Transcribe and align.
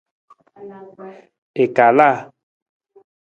I 1.61 1.65
kalaa. 1.75 2.17